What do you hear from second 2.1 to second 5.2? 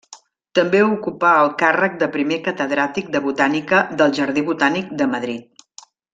primer catedràtic de Botànica del Jardí Botànic de